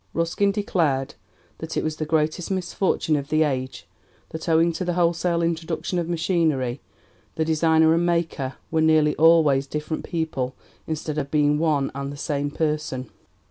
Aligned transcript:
Ruskin 0.15 0.51
declared 0.51 1.13
that 1.59 1.77
it 1.77 1.83
was 1.83 1.97
the 1.97 2.07
greatest 2.07 2.49
misfortune 2.49 3.15
of 3.15 3.29
the 3.29 3.43
age 3.43 3.85
that, 4.29 4.49
owing 4.49 4.73
to 4.73 4.83
the 4.83 4.93
wholesale 4.93 5.43
introduction 5.43 5.99
of 5.99 6.09
machinery, 6.09 6.81
the 7.35 7.45
designer 7.45 7.93
and 7.93 8.03
maker 8.03 8.55
were 8.71 8.81
nearly 8.81 9.15
always 9.17 9.67
different 9.67 10.03
people 10.03 10.55
instead 10.87 11.19
of 11.19 11.29
being 11.29 11.59
one 11.59 11.91
and 11.93 12.11
the 12.11 12.17
same 12.17 12.49
person. 12.49 13.11